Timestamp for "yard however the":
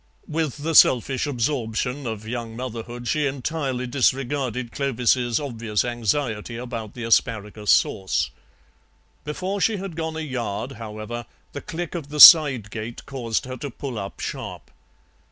10.21-11.61